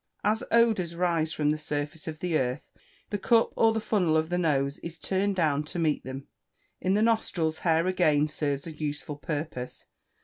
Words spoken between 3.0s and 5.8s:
the cup or funnel of the nose is turned down to